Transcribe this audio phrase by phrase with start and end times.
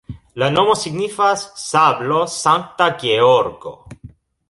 [0.43, 3.79] La nomo signifas: sablo-Sankta Georgo.